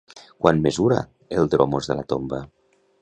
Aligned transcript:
Quant 0.45 0.61
mesura 0.67 1.03
el 1.41 1.51
dromos 1.55 1.91
de 1.93 1.99
la 2.01 2.07
tomba? 2.15 2.41